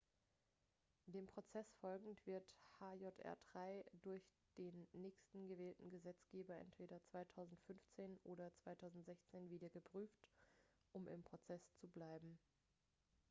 [1.05, 4.23] dem prozess folgend wird hjr-3 durch
[4.57, 10.27] den nächsten gewählten gesetzgeber entweder 2015 oder 2016 wieder geprüft
[10.93, 12.39] um im prozess zu bleiben